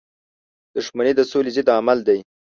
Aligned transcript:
•دښمني 0.75 1.13
د 1.15 1.21
سولی 1.31 1.51
ضد 1.55 1.67
عمل 1.77 1.99
دی. 2.07 2.19